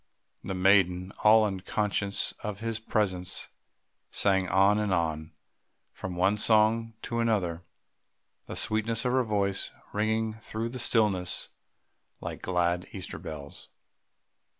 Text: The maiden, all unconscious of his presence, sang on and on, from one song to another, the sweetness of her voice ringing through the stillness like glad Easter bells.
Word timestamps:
The 0.43 0.55
maiden, 0.55 1.13
all 1.23 1.43
unconscious 1.45 2.31
of 2.41 2.57
his 2.59 2.79
presence, 2.79 3.49
sang 4.09 4.49
on 4.49 4.79
and 4.79 4.91
on, 4.91 5.31
from 5.93 6.15
one 6.15 6.39
song 6.39 6.95
to 7.03 7.19
another, 7.19 7.61
the 8.47 8.55
sweetness 8.55 9.05
of 9.05 9.11
her 9.11 9.21
voice 9.23 9.69
ringing 9.93 10.33
through 10.33 10.69
the 10.69 10.79
stillness 10.79 11.49
like 12.19 12.41
glad 12.41 12.87
Easter 12.93 13.19
bells. 13.19 13.67